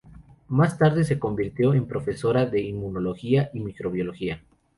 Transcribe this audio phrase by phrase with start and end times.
[0.47, 4.41] Más tarde se convirtió en profesora de inmunología y microbiología.